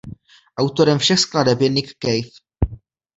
Autorem 0.61 0.97
všech 0.97 1.19
skladeb 1.19 1.61
je 1.61 1.69
Nick 1.69 1.93
Cave. 1.99 2.29